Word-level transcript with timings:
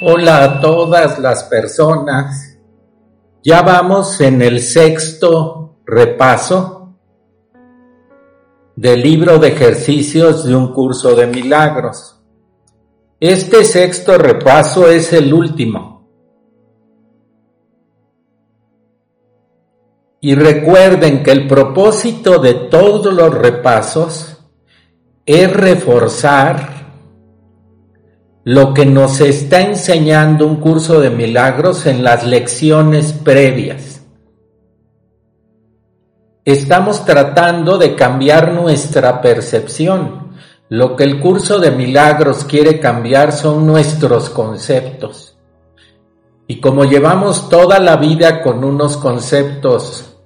Hola 0.00 0.42
a 0.42 0.60
todas 0.60 1.20
las 1.20 1.44
personas. 1.44 2.58
Ya 3.44 3.62
vamos 3.62 4.20
en 4.20 4.42
el 4.42 4.60
sexto 4.60 5.76
repaso 5.86 6.96
del 8.74 9.00
libro 9.00 9.38
de 9.38 9.48
ejercicios 9.48 10.46
de 10.46 10.56
un 10.56 10.72
curso 10.72 11.14
de 11.14 11.28
milagros. 11.28 12.20
Este 13.20 13.62
sexto 13.62 14.18
repaso 14.18 14.90
es 14.90 15.12
el 15.12 15.32
último. 15.32 16.08
Y 20.20 20.34
recuerden 20.34 21.22
que 21.22 21.30
el 21.30 21.46
propósito 21.46 22.40
de 22.40 22.54
todos 22.54 23.14
los 23.14 23.32
repasos 23.32 24.38
es 25.24 25.52
reforzar 25.52 26.83
lo 28.44 28.74
que 28.74 28.84
nos 28.84 29.20
está 29.22 29.62
enseñando 29.62 30.46
un 30.46 30.56
curso 30.56 31.00
de 31.00 31.08
milagros 31.08 31.86
en 31.86 32.04
las 32.04 32.26
lecciones 32.26 33.14
previas. 33.14 34.02
Estamos 36.44 37.06
tratando 37.06 37.78
de 37.78 37.94
cambiar 37.94 38.52
nuestra 38.52 39.22
percepción. 39.22 40.34
Lo 40.68 40.94
que 40.94 41.04
el 41.04 41.20
curso 41.20 41.58
de 41.58 41.70
milagros 41.70 42.44
quiere 42.44 42.78
cambiar 42.80 43.32
son 43.32 43.66
nuestros 43.66 44.28
conceptos. 44.28 45.38
Y 46.46 46.60
como 46.60 46.84
llevamos 46.84 47.48
toda 47.48 47.78
la 47.78 47.96
vida 47.96 48.42
con 48.42 48.62
unos 48.62 48.98
conceptos 48.98 50.18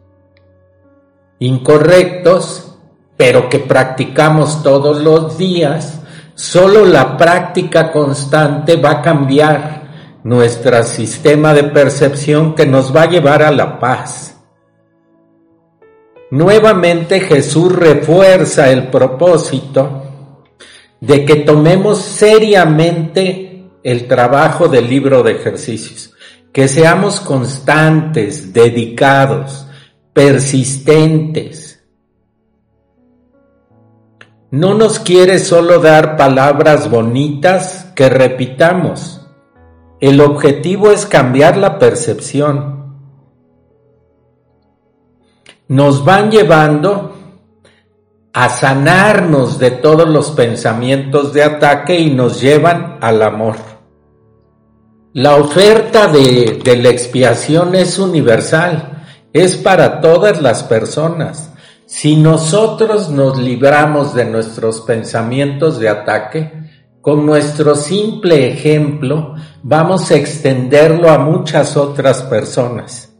incorrectos, 1.38 2.74
pero 3.16 3.48
que 3.48 3.60
practicamos 3.60 4.64
todos 4.64 5.00
los 5.00 5.38
días, 5.38 6.00
Solo 6.38 6.84
la 6.84 7.16
práctica 7.16 7.90
constante 7.90 8.76
va 8.76 8.90
a 8.92 9.02
cambiar 9.02 10.20
nuestro 10.22 10.84
sistema 10.84 11.52
de 11.52 11.64
percepción 11.64 12.54
que 12.54 12.64
nos 12.64 12.94
va 12.94 13.02
a 13.02 13.10
llevar 13.10 13.42
a 13.42 13.50
la 13.50 13.80
paz. 13.80 14.36
Nuevamente 16.30 17.18
Jesús 17.18 17.74
refuerza 17.74 18.70
el 18.70 18.86
propósito 18.86 20.36
de 21.00 21.24
que 21.24 21.36
tomemos 21.36 21.98
seriamente 21.98 23.72
el 23.82 24.06
trabajo 24.06 24.68
del 24.68 24.88
libro 24.88 25.24
de 25.24 25.32
ejercicios, 25.32 26.14
que 26.52 26.68
seamos 26.68 27.18
constantes, 27.18 28.52
dedicados, 28.52 29.66
persistentes, 30.12 31.77
no 34.50 34.72
nos 34.72 34.98
quiere 34.98 35.38
solo 35.38 35.78
dar 35.78 36.16
palabras 36.16 36.90
bonitas 36.90 37.92
que 37.94 38.08
repitamos. 38.08 39.26
El 40.00 40.20
objetivo 40.20 40.90
es 40.90 41.04
cambiar 41.04 41.56
la 41.58 41.78
percepción. 41.78 42.78
Nos 45.68 46.02
van 46.04 46.30
llevando 46.30 47.14
a 48.32 48.48
sanarnos 48.48 49.58
de 49.58 49.70
todos 49.70 50.08
los 50.08 50.30
pensamientos 50.30 51.34
de 51.34 51.42
ataque 51.42 51.98
y 51.98 52.10
nos 52.10 52.40
llevan 52.40 52.96
al 53.02 53.20
amor. 53.22 53.56
La 55.12 55.36
oferta 55.36 56.06
de, 56.06 56.60
de 56.64 56.76
la 56.76 56.88
expiación 56.88 57.74
es 57.74 57.98
universal, 57.98 59.02
es 59.32 59.56
para 59.56 60.00
todas 60.00 60.40
las 60.40 60.62
personas. 60.62 61.52
Si 61.88 62.16
nosotros 62.16 63.08
nos 63.08 63.38
libramos 63.38 64.14
de 64.14 64.26
nuestros 64.26 64.82
pensamientos 64.82 65.80
de 65.80 65.88
ataque, 65.88 66.52
con 67.00 67.24
nuestro 67.24 67.74
simple 67.74 68.46
ejemplo 68.46 69.34
vamos 69.62 70.10
a 70.10 70.16
extenderlo 70.16 71.08
a 71.08 71.16
muchas 71.16 71.78
otras 71.78 72.22
personas. 72.24 73.16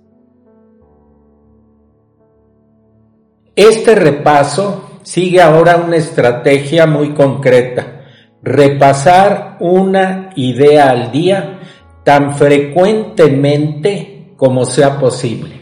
Este 3.56 3.94
repaso 3.94 4.98
sigue 5.02 5.40
ahora 5.40 5.78
una 5.78 5.96
estrategia 5.96 6.86
muy 6.86 7.14
concreta, 7.14 8.02
repasar 8.42 9.56
una 9.60 10.28
idea 10.36 10.90
al 10.90 11.10
día 11.10 11.60
tan 12.04 12.36
frecuentemente 12.36 14.34
como 14.36 14.66
sea 14.66 15.00
posible 15.00 15.57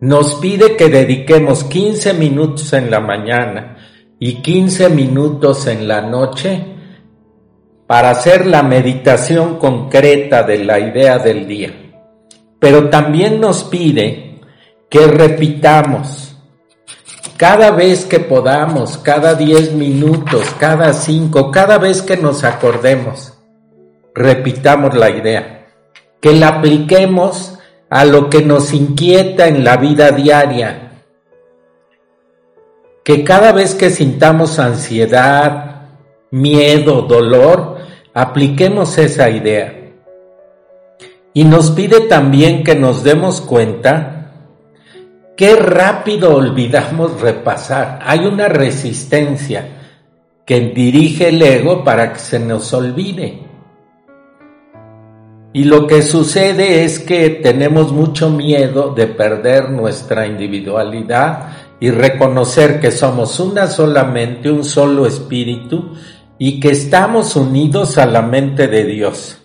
nos 0.00 0.36
pide 0.36 0.76
que 0.76 0.88
dediquemos 0.88 1.64
15 1.64 2.14
minutos 2.14 2.72
en 2.72 2.90
la 2.90 3.00
mañana 3.00 3.76
y 4.18 4.34
15 4.42 4.90
minutos 4.90 5.66
en 5.66 5.88
la 5.88 6.02
noche 6.02 6.64
para 7.86 8.10
hacer 8.10 8.46
la 8.46 8.62
meditación 8.62 9.58
concreta 9.58 10.42
de 10.42 10.64
la 10.64 10.78
idea 10.78 11.18
del 11.18 11.48
día. 11.48 11.72
Pero 12.58 12.88
también 12.90 13.40
nos 13.40 13.64
pide 13.64 14.40
que 14.88 15.06
repitamos 15.06 16.36
cada 17.36 17.70
vez 17.70 18.04
que 18.04 18.20
podamos, 18.20 18.98
cada 18.98 19.34
10 19.34 19.72
minutos, 19.72 20.44
cada 20.58 20.92
5, 20.92 21.50
cada 21.50 21.78
vez 21.78 22.02
que 22.02 22.16
nos 22.16 22.44
acordemos, 22.44 23.34
repitamos 24.14 24.94
la 24.94 25.10
idea, 25.10 25.68
que 26.20 26.32
la 26.32 26.48
apliquemos 26.48 27.57
a 27.90 28.04
lo 28.04 28.28
que 28.28 28.42
nos 28.42 28.72
inquieta 28.72 29.48
en 29.48 29.64
la 29.64 29.76
vida 29.76 30.10
diaria. 30.10 31.02
Que 33.04 33.24
cada 33.24 33.52
vez 33.52 33.74
que 33.74 33.90
sintamos 33.90 34.58
ansiedad, 34.58 35.88
miedo, 36.30 37.02
dolor, 37.02 37.78
apliquemos 38.12 38.98
esa 38.98 39.30
idea. 39.30 39.74
Y 41.32 41.44
nos 41.44 41.70
pide 41.70 42.00
también 42.00 42.64
que 42.64 42.74
nos 42.74 43.04
demos 43.04 43.40
cuenta 43.40 44.32
qué 45.36 45.56
rápido 45.56 46.34
olvidamos 46.34 47.20
repasar. 47.20 48.00
Hay 48.02 48.26
una 48.26 48.48
resistencia 48.48 49.68
que 50.44 50.60
dirige 50.60 51.28
el 51.28 51.40
ego 51.40 51.84
para 51.84 52.12
que 52.12 52.18
se 52.18 52.38
nos 52.38 52.72
olvide. 52.72 53.47
Y 55.58 55.64
lo 55.64 55.88
que 55.88 56.02
sucede 56.02 56.84
es 56.84 57.00
que 57.00 57.30
tenemos 57.30 57.90
mucho 57.90 58.30
miedo 58.30 58.94
de 58.94 59.08
perder 59.08 59.70
nuestra 59.70 60.24
individualidad 60.24 61.48
y 61.80 61.90
reconocer 61.90 62.78
que 62.78 62.92
somos 62.92 63.40
una 63.40 63.66
solamente, 63.66 64.52
un 64.52 64.62
solo 64.62 65.04
espíritu 65.04 65.96
y 66.38 66.60
que 66.60 66.70
estamos 66.70 67.34
unidos 67.34 67.98
a 67.98 68.06
la 68.06 68.22
mente 68.22 68.68
de 68.68 68.84
Dios. 68.84 69.42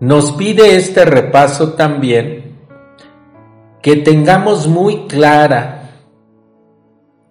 Nos 0.00 0.32
pide 0.32 0.76
este 0.76 1.06
repaso 1.06 1.72
también 1.72 2.58
que 3.80 3.96
tengamos 3.96 4.68
muy 4.68 5.06
clara 5.06 5.76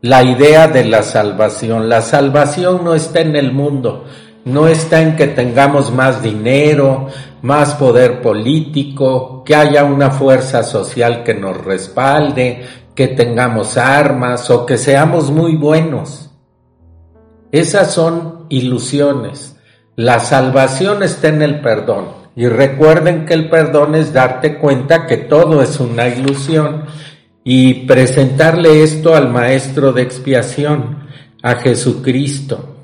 la 0.02 0.24
idea 0.24 0.68
de 0.68 0.86
la 0.86 1.04
salvación. 1.04 1.90
La 1.90 2.02
salvación 2.02 2.84
no 2.84 2.96
está 2.96 3.22
en 3.22 3.36
el 3.36 3.52
mundo, 3.52 4.06
no 4.46 4.68
está 4.68 5.02
en 5.02 5.16
que 5.16 5.28
tengamos 5.28 5.92
más 5.92 6.22
dinero, 6.22 7.08
más 7.42 7.74
poder 7.74 8.22
político, 8.22 9.44
que 9.44 9.56
haya 9.56 9.84
una 9.84 10.12
fuerza 10.12 10.64
social 10.64 11.24
que 11.24 11.34
nos 11.34 11.58
respalde, 11.64 12.64
que 12.94 13.08
tengamos 13.10 13.78
armas 13.78 14.50
o 14.52 14.66
que 14.66 14.78
seamos 14.78 15.32
muy 15.32 15.56
buenos. 15.56 16.30
Esas 17.52 17.92
son 17.92 18.46
ilusiones. 18.50 19.56
La 19.96 20.20
salvación 20.20 21.04
está 21.04 21.30
en 21.30 21.42
el 21.42 21.62
perdón. 21.62 22.26
Y 22.36 22.48
recuerden 22.48 23.26
que 23.26 23.34
el 23.34 23.50
perdón 23.50 23.96
es 23.96 24.14
darte 24.14 24.58
cuenta 24.58 25.08
que 25.08 25.18
todo 25.18 25.62
es 25.62 25.80
una 25.80 26.08
ilusión 26.08 26.84
y 27.44 27.86
presentarle 27.86 28.84
esto 28.84 29.16
al 29.16 29.30
Maestro 29.30 29.94
de 29.94 30.02
expiación, 30.02 31.08
a 31.42 31.56
Jesucristo. 31.56 32.75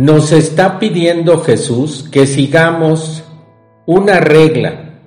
Nos 0.00 0.32
está 0.32 0.78
pidiendo 0.78 1.40
Jesús 1.40 2.08
que 2.10 2.26
sigamos 2.26 3.22
una 3.84 4.18
regla 4.18 5.02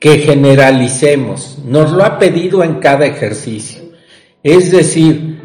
que 0.00 0.20
generalicemos. 0.20 1.58
Nos 1.62 1.92
lo 1.92 2.04
ha 2.04 2.18
pedido 2.18 2.64
en 2.64 2.76
cada 2.76 3.04
ejercicio. 3.04 3.82
Es 4.42 4.72
decir, 4.72 5.42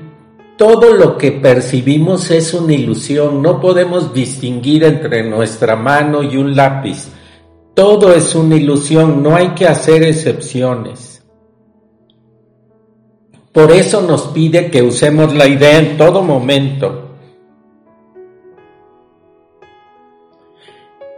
todo 0.58 0.94
lo 0.94 1.18
que 1.18 1.34
percibimos 1.34 2.32
es 2.32 2.54
una 2.54 2.72
ilusión. 2.72 3.42
No 3.42 3.60
podemos 3.60 4.14
distinguir 4.14 4.86
entre 4.86 5.30
nuestra 5.30 5.76
mano 5.76 6.24
y 6.24 6.38
un 6.38 6.56
lápiz. 6.56 7.10
Todo 7.74 8.14
es 8.14 8.34
una 8.34 8.56
ilusión. 8.56 9.22
No 9.22 9.36
hay 9.36 9.50
que 9.50 9.68
hacer 9.68 10.04
excepciones. 10.04 11.22
Por 13.52 13.74
eso 13.74 14.02
nos 14.04 14.28
pide 14.28 14.72
que 14.72 14.82
usemos 14.82 15.36
la 15.36 15.48
idea 15.48 15.80
en 15.80 15.98
todo 15.98 16.22
momento 16.22 17.03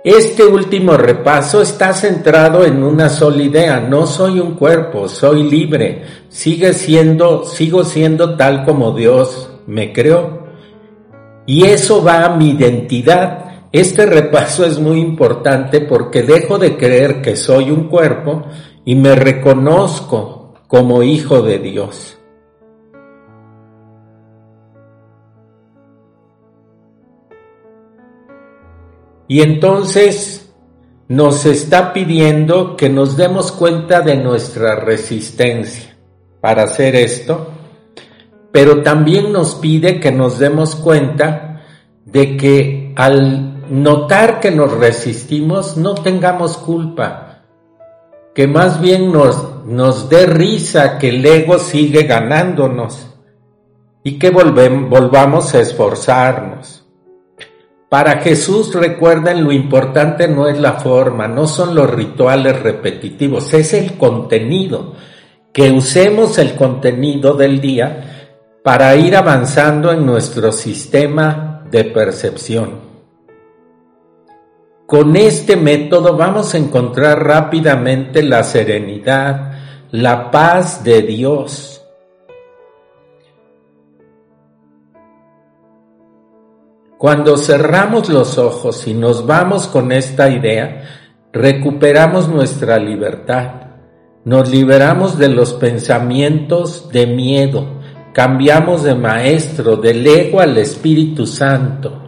Este 0.06 0.46
último 0.46 0.98
repaso 0.98 1.64
está 1.64 1.92
centrado 1.92 2.64
en 2.64 2.84
una 2.84 3.10
sola 3.10 3.42
idea, 3.42 3.80
no 3.80 4.06
soy 4.06 4.40
un 4.40 4.54
cuerpo, 4.54 5.10
soy 5.10 5.50
libre, 5.50 6.04
sigue 6.30 6.74
siendo, 6.74 7.44
sigo 7.44 7.84
siendo 7.84 8.36
tal 8.38 8.66
como 8.66 8.92
Dios 8.92 9.50
me 9.66 9.92
creó. 9.92 10.46
Y 11.48 11.64
eso 11.64 12.04
va 12.04 12.24
a 12.24 12.36
mi 12.36 12.52
identidad. 12.52 13.46
Este 13.72 14.06
repaso 14.06 14.64
es 14.64 14.78
muy 14.78 15.00
importante 15.00 15.82
porque 15.82 16.22
dejo 16.22 16.60
de 16.60 16.78
creer 16.78 17.24
que 17.24 17.36
soy 17.36 17.72
un 17.72 17.88
cuerpo 17.88 18.44
y 18.86 18.94
me 18.94 19.16
reconozco 19.16 20.54
como 20.68 21.02
hijo 21.02 21.42
de 21.42 21.58
Dios. 21.58 22.15
Y 29.28 29.42
entonces 29.42 30.54
nos 31.08 31.46
está 31.46 31.94
pidiendo 31.94 32.76
que 32.76 32.90
nos 32.90 33.16
demos 33.16 33.52
cuenta 33.52 34.02
de 34.02 34.18
nuestra 34.18 34.76
resistencia 34.76 35.96
para 36.42 36.64
hacer 36.64 36.96
esto, 36.96 37.52
pero 38.52 38.82
también 38.82 39.32
nos 39.32 39.56
pide 39.56 40.00
que 40.00 40.12
nos 40.12 40.40
demos 40.40 40.76
cuenta 40.76 41.62
de 42.06 42.38
que 42.38 42.94
al 42.96 43.56
notar 43.70 44.40
que 44.40 44.52
nos 44.52 44.72
resistimos 44.72 45.78
no 45.78 45.96
tengamos 45.96 46.58
culpa, 46.58 47.42
que 48.34 48.48
más 48.48 48.82
bien 48.82 49.12
nos, 49.12 50.10
dé 50.10 50.26
risa 50.26 50.98
que 50.98 51.10
el 51.10 51.26
ego 51.26 51.58
sigue 51.58 52.04
ganándonos 52.04 53.08
y 54.04 54.20
que 54.20 54.30
volvamos 54.30 55.54
a 55.56 55.62
esforzarnos. 55.62 56.85
Para 57.90 58.18
Jesús 58.18 58.74
recuerden 58.74 59.44
lo 59.44 59.52
importante 59.52 60.28
no 60.28 60.48
es 60.48 60.60
la 60.60 60.74
forma, 60.74 61.28
no 61.28 61.48
son 61.48 61.76
los 61.76 61.90
rituales 61.90 62.62
repetitivos, 62.62 63.54
es 63.54 63.74
el 63.74 63.98
contenido. 63.98 64.94
Que 65.54 65.72
usemos 65.72 66.38
el 66.38 66.56
contenido 66.56 67.36
del 67.36 67.62
día 67.62 68.32
para 68.64 68.96
ir 68.96 69.16
avanzando 69.16 69.92
en 69.92 70.06
nuestro 70.06 70.52
sistema 70.52 71.64
de 71.72 71.86
percepción. 71.86 72.86
Con 74.86 75.16
este 75.16 75.56
método 75.56 76.18
vamos 76.18 76.54
a 76.54 76.58
encontrar 76.58 77.24
rápidamente 77.24 78.22
la 78.22 78.44
serenidad, 78.44 79.54
la 79.92 80.30
paz 80.30 80.84
de 80.84 81.04
Dios 81.04 81.85
Cuando 86.98 87.36
cerramos 87.36 88.08
los 88.08 88.38
ojos 88.38 88.88
y 88.88 88.94
nos 88.94 89.26
vamos 89.26 89.68
con 89.68 89.92
esta 89.92 90.30
idea, 90.30 90.84
recuperamos 91.34 92.30
nuestra 92.30 92.78
libertad, 92.78 93.52
nos 94.24 94.50
liberamos 94.50 95.18
de 95.18 95.28
los 95.28 95.54
pensamientos 95.54 96.90
de 96.94 97.06
miedo, 97.06 97.82
cambiamos 98.14 98.84
de 98.84 98.96
maestro, 98.96 99.76
del 99.76 100.08
ego 100.08 100.40
al 100.40 100.58
Espíritu 100.58 101.28
Santo. 101.28 102.02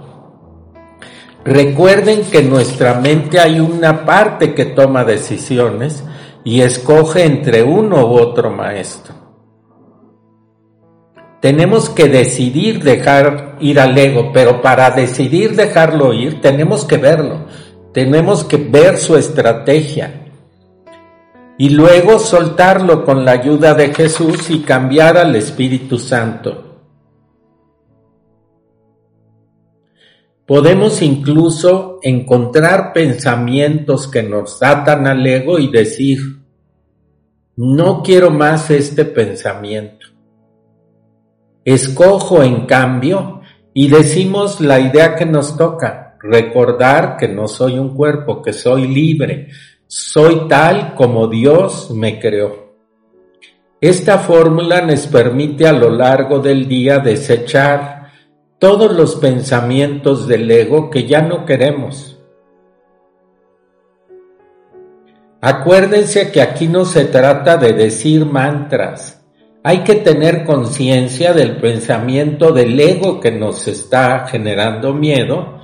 Recuerden 1.43 2.23
que 2.23 2.39
en 2.39 2.49
nuestra 2.49 2.93
mente 2.93 3.41
hay 3.41 3.59
una 3.59 4.05
parte 4.05 4.53
que 4.53 4.67
toma 4.67 5.03
decisiones 5.03 6.01
y 6.45 6.61
escoge 6.61 7.25
entre 7.25 7.61
uno 7.61 8.07
u 8.07 8.17
otro 8.17 8.51
maestro. 8.51 9.26
Tenemos 11.39 11.89
que 11.89 12.07
decidir 12.07 12.83
dejar 12.83 13.57
ir 13.59 13.79
al 13.79 13.95
ego, 13.97 14.31
pero 14.33 14.61
para 14.61 14.89
decidir 14.91 15.55
dejarlo 15.55 16.13
ir 16.13 16.41
tenemos 16.41 16.83
que 16.83 16.97
verlo, 16.97 17.45
tenemos 17.93 18.43
que 18.43 18.57
ver 18.57 18.97
su 18.97 19.15
estrategia 19.15 20.27
y 21.59 21.69
luego 21.69 22.17
soltarlo 22.17 23.03
con 23.05 23.23
la 23.23 23.31
ayuda 23.31 23.73
de 23.75 23.93
Jesús 23.93 24.49
y 24.49 24.61
cambiar 24.61 25.17
al 25.17 25.35
Espíritu 25.35 25.99
Santo. 25.99 26.63
Podemos 30.47 31.01
incluso 31.01 31.99
encontrar 32.01 32.93
pensamientos 32.93 34.07
que 34.07 34.23
nos 34.23 34.63
atan 34.63 35.05
al 35.05 35.27
ego 35.27 35.59
y 35.59 35.69
decir, 35.69 36.19
no 37.57 38.01
quiero 38.01 38.31
más 38.31 38.71
este 38.71 39.03
pensamiento. 39.03 40.16
Escojo, 41.67 42.43
en 42.43 42.65
cambio, 42.65 43.41
y 43.73 43.89
decimos 43.89 44.61
la 44.61 44.79
idea 44.79 45.17
que 45.17 45.25
nos 45.25 45.57
toca, 45.57 46.15
recordar 46.21 47.17
que 47.17 47.27
no 47.27 47.49
soy 47.49 47.77
un 47.77 47.93
cuerpo, 47.93 48.41
que 48.41 48.53
soy 48.53 48.87
libre, 48.87 49.49
soy 49.85 50.47
tal 50.47 50.95
como 50.95 51.27
Dios 51.27 51.91
me 51.91 52.21
creó. 52.21 52.73
Esta 53.81 54.17
fórmula 54.17 54.79
nos 54.79 55.07
permite 55.07 55.67
a 55.67 55.73
lo 55.73 55.89
largo 55.89 56.39
del 56.39 56.69
día 56.69 56.99
desechar 56.99 58.13
todos 58.59 58.93
los 58.93 59.17
pensamientos 59.17 60.25
del 60.25 60.49
ego 60.49 60.89
que 60.89 61.05
ya 61.05 61.21
no 61.21 61.43
queremos. 61.43 62.17
Acuérdense 65.41 66.31
que 66.31 66.41
aquí 66.41 66.69
no 66.69 66.85
se 66.85 67.03
trata 67.03 67.57
de 67.57 67.73
decir 67.73 68.25
mantras, 68.25 69.16
hay 69.67 69.79
que 69.79 69.95
tener 69.95 70.45
conciencia 70.45 71.33
del 71.33 71.57
pensamiento 71.57 72.53
del 72.53 72.79
ego 72.79 73.19
que 73.19 73.33
nos 73.33 73.67
está 73.67 74.25
generando 74.25 74.93
miedo 74.93 75.59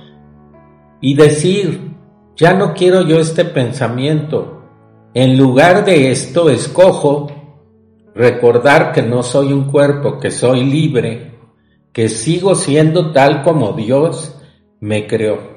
y 1.00 1.14
decir, 1.14 1.94
ya 2.36 2.52
no 2.52 2.74
quiero 2.74 3.00
yo 3.00 3.18
este 3.18 3.46
pensamiento. 3.46 4.62
En 5.14 5.38
lugar 5.38 5.86
de 5.86 6.10
esto, 6.10 6.50
escojo 6.50 7.28
recordar 8.14 8.92
que 8.92 9.00
no 9.00 9.22
soy 9.22 9.54
un 9.54 9.70
cuerpo, 9.70 10.18
que 10.18 10.30
soy 10.30 10.64
libre, 10.64 11.38
que 11.90 12.10
sigo 12.10 12.56
siendo 12.56 13.10
tal 13.10 13.42
como 13.42 13.72
Dios 13.72 14.38
me 14.80 15.06
creó. 15.06 15.53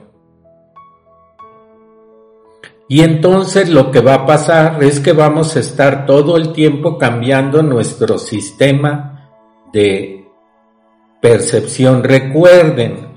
Y 2.89 3.01
entonces 3.01 3.69
lo 3.69 3.91
que 3.91 3.99
va 3.99 4.13
a 4.13 4.25
pasar 4.25 4.81
es 4.81 4.99
que 4.99 5.11
vamos 5.11 5.55
a 5.55 5.59
estar 5.59 6.05
todo 6.05 6.37
el 6.37 6.53
tiempo 6.53 6.97
cambiando 6.97 7.61
nuestro 7.61 8.17
sistema 8.17 9.29
de 9.73 10.25
percepción. 11.21 12.03
Recuerden 12.03 13.09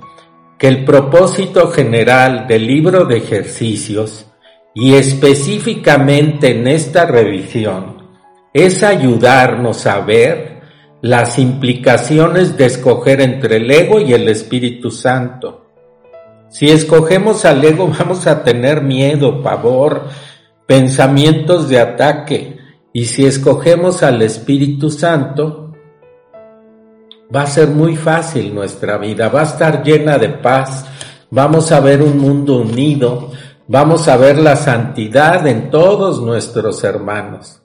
que 0.58 0.66
el 0.66 0.84
propósito 0.84 1.68
general 1.70 2.48
del 2.48 2.66
libro 2.66 3.04
de 3.04 3.18
ejercicios 3.18 4.26
y 4.74 4.94
específicamente 4.94 6.50
en 6.50 6.66
esta 6.66 7.06
revisión 7.06 8.08
es 8.52 8.82
ayudarnos 8.82 9.86
a 9.86 10.00
ver 10.00 10.60
las 11.00 11.38
implicaciones 11.38 12.56
de 12.56 12.66
escoger 12.66 13.20
entre 13.20 13.58
el 13.58 13.70
ego 13.70 14.00
y 14.00 14.12
el 14.12 14.28
Espíritu 14.28 14.90
Santo 14.90 15.59
si 16.50 16.68
escogemos 16.68 17.44
al 17.44 17.64
ego 17.64 17.88
vamos 17.98 18.26
a 18.26 18.42
tener 18.42 18.82
miedo, 18.82 19.42
pavor, 19.42 20.08
pensamientos 20.66 21.68
de 21.68 21.80
ataque. 21.80 22.58
Y 22.92 23.04
si 23.04 23.24
escogemos 23.24 24.02
al 24.02 24.20
Espíritu 24.20 24.90
Santo, 24.90 25.72
va 27.34 27.42
a 27.42 27.46
ser 27.46 27.68
muy 27.68 27.96
fácil 27.96 28.52
nuestra 28.52 28.98
vida, 28.98 29.28
va 29.28 29.42
a 29.42 29.44
estar 29.44 29.84
llena 29.84 30.18
de 30.18 30.28
paz, 30.30 30.84
vamos 31.30 31.70
a 31.70 31.78
ver 31.78 32.02
un 32.02 32.18
mundo 32.18 32.56
unido, 32.56 33.30
vamos 33.68 34.08
a 34.08 34.16
ver 34.16 34.38
la 34.38 34.56
santidad 34.56 35.46
en 35.46 35.70
todos 35.70 36.20
nuestros 36.20 36.82
hermanos. 36.82 37.62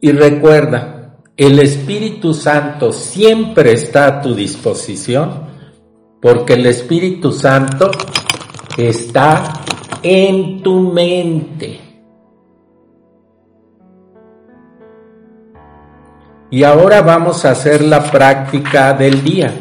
Y 0.00 0.10
recuerda, 0.10 1.18
el 1.36 1.60
Espíritu 1.60 2.34
Santo 2.34 2.90
siempre 2.90 3.72
está 3.72 4.06
a 4.06 4.20
tu 4.20 4.34
disposición 4.34 5.51
porque 6.22 6.52
el 6.52 6.66
Espíritu 6.66 7.32
Santo 7.32 7.90
está 8.76 9.54
en 10.04 10.62
tu 10.62 10.92
mente. 10.92 11.80
Y 16.48 16.62
ahora 16.62 17.02
vamos 17.02 17.44
a 17.44 17.50
hacer 17.50 17.82
la 17.82 18.04
práctica 18.04 18.92
del 18.92 19.24
día. 19.24 19.52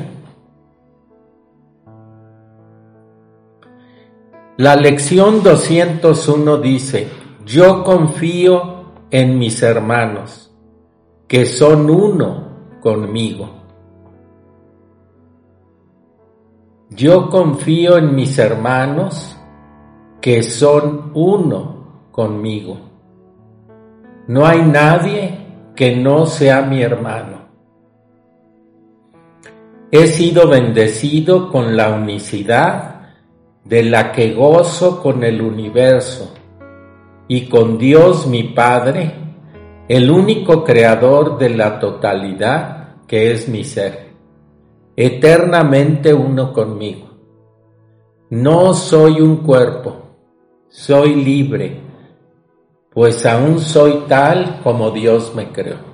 La 4.58 4.76
lección 4.76 5.42
201 5.42 6.58
dice, 6.58 7.08
yo 7.44 7.84
confío 7.84 8.92
en 9.10 9.40
mis 9.40 9.64
hermanos, 9.64 10.54
que 11.28 11.48
son 11.48 11.90
uno 11.90 12.78
conmigo. 12.82 13.61
Yo 16.94 17.30
confío 17.30 17.98
en 17.98 18.14
mis 18.14 18.38
hermanos, 18.38 19.38
que 20.20 20.44
son 20.44 21.12
uno 21.14 22.10
conmigo. 22.12 22.78
No 24.28 24.46
hay 24.46 24.62
nadie 24.62 25.38
que 25.74 25.96
no 25.96 26.26
sea 26.26 26.64
mi 26.64 26.82
hermano. 26.82 27.38
He 29.90 30.08
sido 30.08 30.50
bendecido 30.50 31.50
con 31.50 31.78
la 31.78 31.94
unicidad 31.94 33.14
de 33.64 33.84
la 33.84 34.12
que 34.12 34.34
gozo 34.34 35.02
con 35.02 35.24
el 35.24 35.42
universo 35.42 36.34
y 37.30 37.48
con 37.48 37.78
Dios 37.78 38.28
mi 38.28 38.44
Padre, 38.44 39.16
el 39.88 40.12
único 40.12 40.66
creador 40.66 41.38
de 41.38 41.52
la 41.52 41.80
totalidad 41.80 42.96
que 43.08 43.32
es 43.32 43.48
mi 43.48 43.64
ser, 43.64 44.11
eternamente 44.96 46.14
uno 46.14 46.54
conmigo. 46.54 47.10
No 48.30 48.74
soy 48.74 49.22
un 49.22 49.38
cuerpo, 49.38 49.96
soy 50.70 51.16
libre, 51.16 51.82
pues 52.94 53.26
aún 53.26 53.60
soy 53.60 54.04
tal 54.08 54.60
como 54.64 54.92
Dios 54.92 55.34
me 55.36 55.52
creó. 55.52 55.92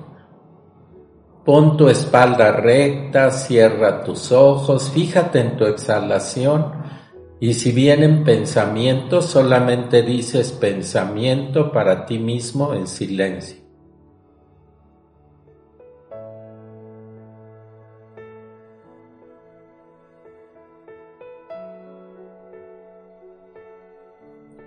Pon 1.44 1.76
tu 1.76 1.88
espalda 1.88 2.52
recta, 2.52 3.30
cierra 3.30 4.02
tus 4.04 4.32
ojos, 4.32 4.90
fíjate 4.90 5.40
en 5.40 5.56
tu 5.56 5.64
exhalación 5.64 6.72
y 7.40 7.54
si 7.54 7.70
vienen 7.70 8.24
pensamientos, 8.24 9.26
solamente 9.26 10.02
dices 10.02 10.52
pensamiento 10.52 11.70
para 11.70 12.04
ti 12.04 12.18
mismo 12.18 12.74
en 12.74 12.86
silencio. 12.86 13.57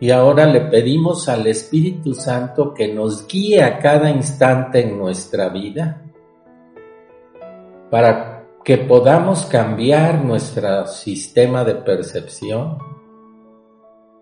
Y 0.01 0.09
ahora 0.09 0.47
le 0.47 0.61
pedimos 0.61 1.29
al 1.29 1.45
Espíritu 1.45 2.15
Santo 2.15 2.73
que 2.73 2.91
nos 2.91 3.27
guíe 3.27 3.61
a 3.61 3.77
cada 3.77 4.09
instante 4.09 4.81
en 4.81 4.97
nuestra 4.97 5.49
vida 5.49 6.01
para 7.91 8.47
que 8.63 8.79
podamos 8.79 9.45
cambiar 9.45 10.25
nuestro 10.25 10.87
sistema 10.87 11.63
de 11.63 11.75
percepción 11.75 12.79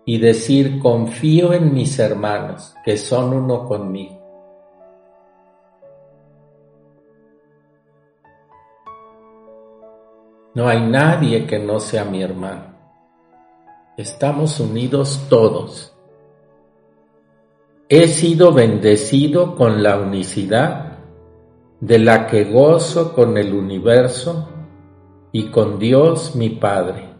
y 0.04 0.18
decir 0.18 0.78
confío 0.80 1.54
en 1.54 1.72
mis 1.72 1.98
hermanos 1.98 2.74
que 2.84 2.98
son 2.98 3.32
uno 3.32 3.64
conmigo. 3.64 4.20
No 10.54 10.68
hay 10.68 10.82
nadie 10.82 11.46
que 11.46 11.58
no 11.58 11.80
sea 11.80 12.04
mi 12.04 12.22
hermano. 12.22 12.79
Estamos 14.00 14.58
unidos 14.60 15.26
todos. 15.28 15.94
He 17.90 18.08
sido 18.08 18.50
bendecido 18.50 19.54
con 19.56 19.82
la 19.82 19.98
unicidad 19.98 21.00
de 21.80 21.98
la 21.98 22.26
que 22.26 22.44
gozo 22.44 23.12
con 23.12 23.36
el 23.36 23.52
universo 23.52 24.48
y 25.32 25.48
con 25.48 25.78
Dios 25.78 26.34
mi 26.34 26.48
Padre. 26.48 27.10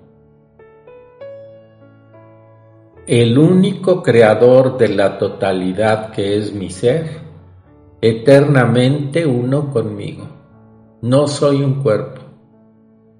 El 3.07 3.37
único 3.37 4.03
creador 4.03 4.79
de 4.79 4.89
la 4.89 5.19
totalidad 5.19 6.13
que 6.13 6.39
es 6.39 6.55
mi 6.55 6.71
ser, 6.71 7.11
eternamente 8.01 9.27
uno 9.27 9.71
conmigo. 9.71 10.27
No 11.03 11.29
soy 11.29 11.63
un 11.63 11.83
cuerpo, 11.83 12.23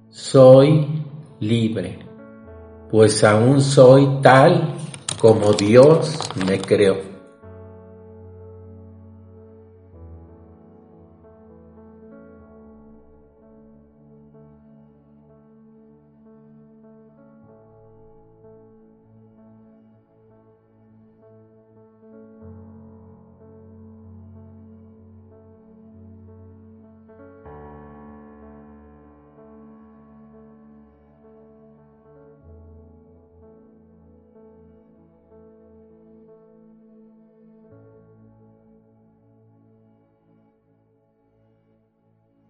soy 0.09 1.05
libre, 1.40 2.00
pues 2.90 3.23
aún 3.25 3.61
soy 3.61 4.09
tal 4.23 4.75
como 5.20 5.52
Dios 5.52 6.18
me 6.47 6.61
creó. 6.61 7.10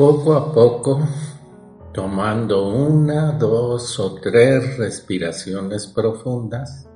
Poco 0.00 0.32
a 0.32 0.50
poco, 0.50 0.98
tomando 1.92 2.70
una, 2.70 3.32
dos 3.32 4.00
o 4.00 4.14
tres 4.14 4.78
respiraciones 4.78 5.86
profundas, 5.88 6.88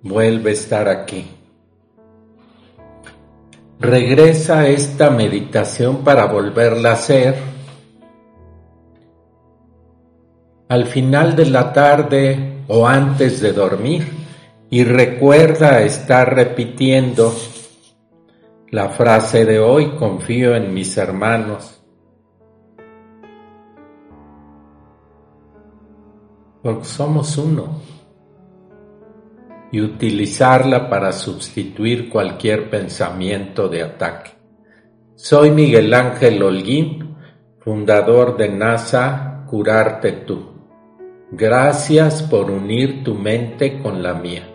vuelve 0.00 0.48
a 0.48 0.52
estar 0.54 0.88
aquí. 0.88 1.30
Regresa 3.80 4.66
esta 4.66 5.10
meditación 5.10 5.98
para 5.98 6.24
volverla 6.24 6.88
a 6.88 6.94
hacer. 6.94 7.34
Al 10.70 10.86
final 10.86 11.36
de 11.36 11.44
la 11.44 11.70
tarde 11.74 12.64
o 12.68 12.86
antes 12.86 13.42
de 13.42 13.52
dormir 13.52 14.21
y 14.72 14.84
recuerda 14.84 15.82
estar 15.82 16.34
repitiendo 16.34 17.30
la 18.70 18.88
frase 18.88 19.44
de 19.44 19.60
hoy, 19.60 19.90
confío 19.98 20.56
en 20.56 20.72
mis 20.72 20.96
hermanos. 20.96 21.84
Porque 26.62 26.86
somos 26.86 27.36
uno 27.36 27.82
y 29.72 29.82
utilizarla 29.82 30.88
para 30.88 31.12
sustituir 31.12 32.08
cualquier 32.08 32.70
pensamiento 32.70 33.68
de 33.68 33.82
ataque. 33.82 34.30
Soy 35.16 35.50
Miguel 35.50 35.92
Ángel 35.92 36.42
Holguín, 36.42 37.14
fundador 37.58 38.38
de 38.38 38.48
NASA 38.48 39.44
Curarte 39.50 40.12
Tú. 40.12 40.50
Gracias 41.30 42.22
por 42.22 42.50
unir 42.50 43.04
tu 43.04 43.14
mente 43.14 43.78
con 43.78 44.02
la 44.02 44.14
mía. 44.14 44.48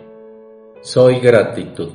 Soy 0.80 1.20
gratitud. 1.20 1.90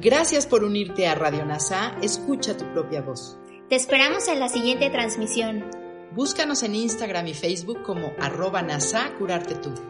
Gracias 0.00 0.46
por 0.46 0.64
unirte 0.64 1.06
a 1.06 1.14
Radio 1.14 1.44
NASA. 1.44 1.94
Escucha 2.02 2.56
tu 2.56 2.64
propia 2.72 3.02
voz. 3.02 3.38
Te 3.68 3.76
esperamos 3.76 4.28
en 4.28 4.40
la 4.40 4.48
siguiente 4.48 4.90
transmisión. 4.90 5.64
Búscanos 6.12 6.62
en 6.62 6.74
Instagram 6.74 7.28
y 7.28 7.34
Facebook 7.34 7.82
como 7.82 8.12
arroba 8.18 8.62
NASA 8.62 9.12
Curarte 9.18 9.54
Tú. 9.56 9.89